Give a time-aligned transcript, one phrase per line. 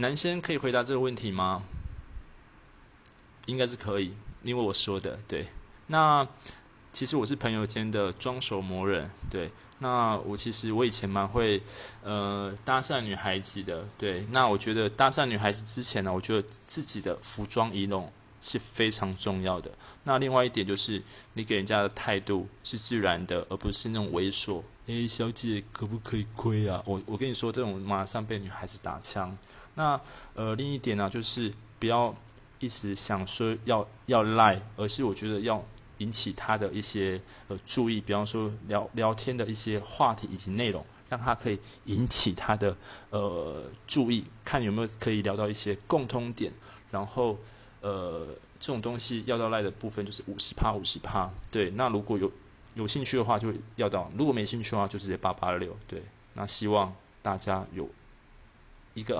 [0.00, 1.64] 男生可以回答这个问题吗？
[3.46, 5.48] 应该是可以，因为我说的对。
[5.88, 6.24] 那
[6.92, 9.50] 其实我是朋友间的装熟魔人，对。
[9.80, 11.60] 那我其实我以前蛮会
[12.04, 14.24] 呃搭讪女孩子的，对。
[14.30, 19.70] 那我觉得搭讪女孩子之前呢，我觉得自己的服装仪容是非常重要的。
[20.04, 21.02] 那另外一点就是
[21.34, 24.62] 你给人家的态度是自然的，而不是那种猥琐。
[24.86, 26.82] 诶，小姐可不可以亏啊？
[26.86, 29.36] 我我跟你说，这种马上被女孩子打枪。
[29.74, 30.00] 那
[30.34, 32.14] 呃另一点呢，就是不要
[32.58, 35.64] 一直想说要要赖，而是我觉得要。
[35.98, 42.76] 引起他的一些呃注意，比方说聊聊天的一些话题以及内容，让他可以引起他的
[43.10, 46.52] 呃注意，看有没有可以聊到一些共通点。
[46.92, 47.36] 然后
[47.80, 48.26] 呃
[48.58, 51.70] 这种东西要到赖的部分就是五十趴五十趴，对。
[51.70, 52.30] 那如果有
[52.74, 56.02] 有兴趣的话就要到，如果没兴趣的话就直接八八六，对。
[56.34, 56.92] 那希望
[57.22, 57.88] 大家有
[58.94, 59.16] 一个。